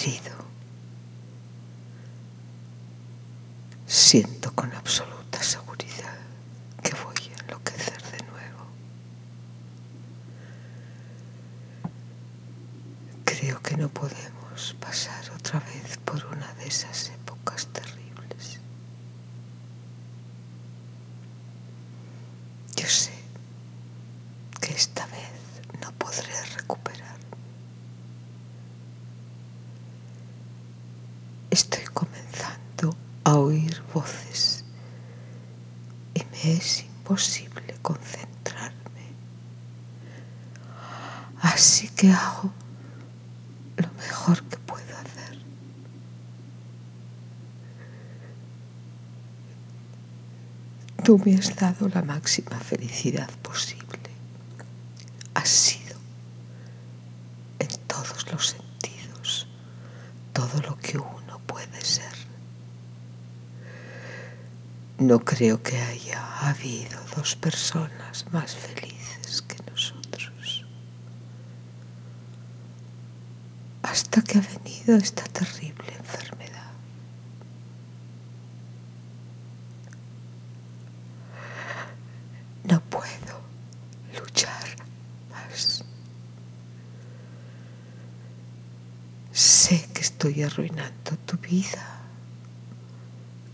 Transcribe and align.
Querido, 0.00 0.30
siento 3.84 4.52
con 4.54 4.72
absoluta 4.72 5.42
seguridad 5.42 6.18
que 6.84 6.92
voy 7.02 7.16
a 7.34 7.42
enloquecer 7.42 8.00
de 8.12 8.18
nuevo. 8.30 8.64
Creo 13.24 13.60
que 13.60 13.76
no 13.76 13.88
podemos 13.88 14.76
pasar 14.78 15.32
otra 15.34 15.58
vez 15.58 15.96
por 16.04 16.24
una 16.26 16.54
de 16.54 16.68
esas 16.68 17.08
épocas 17.08 17.66
terribles. 17.72 18.60
Yo 22.76 22.86
sé 22.86 23.14
que 24.60 24.74
esta 24.74 25.06
vez 25.06 25.32
no 25.82 25.90
podré 25.98 26.40
recuperar. 26.56 27.17
Estoy 31.58 31.82
comenzando 31.92 32.96
a 33.24 33.34
oír 33.34 33.82
voces 33.92 34.64
y 36.14 36.20
me 36.30 36.52
es 36.52 36.84
imposible 36.84 37.74
concentrarme. 37.82 39.06
Así 41.40 41.88
que 41.88 42.12
hago 42.12 42.52
lo 43.76 43.88
mejor 43.94 44.40
que 44.44 44.56
puedo 44.58 44.96
hacer. 44.98 45.38
Tú 51.02 51.18
me 51.24 51.34
has 51.34 51.56
dado 51.56 51.88
la 51.88 52.02
máxima 52.02 52.56
felicidad 52.60 53.30
posible. 53.42 53.98
Has 55.34 55.48
sido 55.48 55.96
en 57.58 57.68
todos 57.88 58.30
los 58.30 58.46
sentidos 58.46 59.48
todo 60.32 60.62
lo 60.62 60.78
que 60.78 60.96
uno 60.98 61.40
puede 61.48 61.84
ser. 61.84 62.14
No 64.98 65.20
creo 65.20 65.62
que 65.62 65.80
haya 65.80 66.48
habido 66.48 66.98
dos 67.14 67.36
personas 67.36 68.26
más 68.32 68.56
felices 68.56 69.42
que 69.42 69.56
nosotros. 69.70 70.66
Hasta 73.82 74.20
que 74.22 74.38
ha 74.38 74.40
venido 74.40 74.96
esta 74.96 75.22
terrible 75.22 75.86
enfermedad. 75.96 76.72
No 82.64 82.80
puedo 82.80 83.40
luchar 84.20 84.66
más. 85.30 85.84
Sé 89.30 89.88
que 89.94 90.00
estoy 90.00 90.42
arruinando 90.42 91.16
tu 91.24 91.36
vida, 91.36 92.00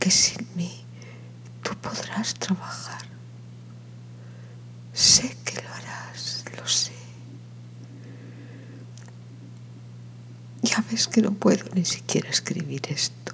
que 0.00 0.10
sin 0.10 0.44
mí 0.56 0.84
tú 1.68 1.74
podrás 1.76 2.32
trabajar. 2.34 3.02
Sé 4.94 5.36
que 5.44 5.60
lo 5.60 5.68
harás, 5.68 6.44
lo 6.56 6.66
sé. 6.66 6.92
Ya 10.62 10.82
ves 10.90 11.06
que 11.08 11.20
no 11.20 11.32
puedo 11.32 11.64
ni 11.74 11.84
siquiera 11.84 12.30
escribir 12.30 12.80
esto 12.88 13.32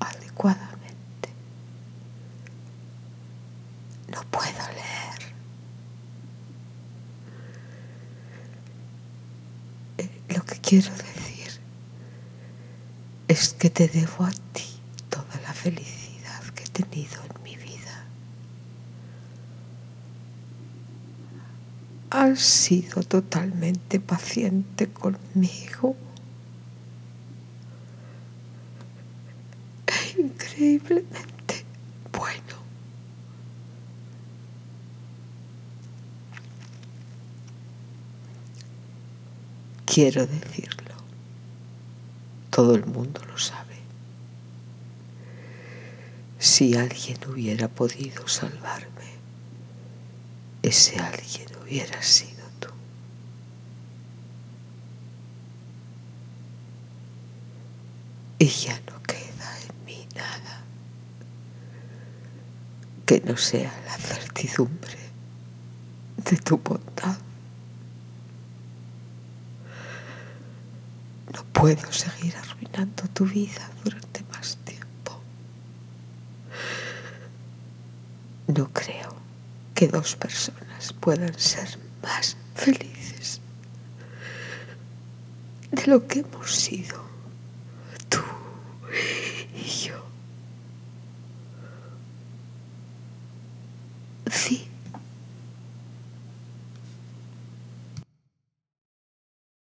adecuadamente. 0.00 1.28
No 4.12 4.22
puedo 4.30 4.62
leer. 4.80 5.20
Eh, 9.98 10.10
Lo 10.36 10.44
que 10.44 10.56
quiero 10.60 10.90
decir 10.90 11.60
es 13.28 13.54
que 13.54 13.70
te 13.70 13.88
debo 13.88 14.24
a 14.24 14.30
ti 14.52 14.64
toda 15.08 15.40
la 15.42 15.52
felicidad 15.52 16.42
que 16.54 16.64
he 16.64 16.68
tenido 16.68 17.16
en 17.24 17.42
mi 17.42 17.56
vida. 17.56 18.04
Has 22.10 22.40
sido 22.40 23.02
totalmente 23.02 24.00
paciente 24.00 24.88
conmigo. 24.88 25.94
Increíblemente 30.16 31.64
bueno. 32.12 32.56
Quiero 39.84 40.26
decirlo. 40.26 40.94
Todo 42.50 42.74
el 42.74 42.86
mundo 42.86 43.20
lo 43.26 43.36
sabe. 43.36 43.76
Si 46.38 46.74
alguien 46.74 47.18
hubiera 47.28 47.68
podido 47.68 48.26
salvarme, 48.26 48.88
ese 50.62 50.98
alguien 50.98 51.57
hubiera 51.68 52.02
sido 52.02 52.44
tú. 52.60 52.68
Y 58.38 58.46
ya 58.46 58.80
no 58.90 59.02
queda 59.02 59.58
en 59.62 59.84
mí 59.84 60.08
nada 60.14 60.64
que 63.04 63.20
no 63.20 63.36
sea 63.36 63.72
la 63.86 63.96
certidumbre 63.96 64.96
de 66.30 66.36
tu 66.38 66.58
bondad. 66.58 67.18
No 71.34 71.44
puedo 71.52 71.92
seguir 71.92 72.34
arruinando 72.36 73.04
tu 73.12 73.24
vida 73.26 73.70
durante 73.84 74.22
más 74.32 74.56
tiempo. 74.64 75.20
No 78.46 78.72
creo 78.72 79.14
que 79.74 79.88
dos 79.88 80.16
puedan 81.00 81.38
ser 81.38 81.68
más 82.02 82.36
felices 82.54 83.40
de 85.70 85.86
lo 85.86 86.06
que 86.06 86.20
hemos 86.20 86.54
sido 86.54 87.07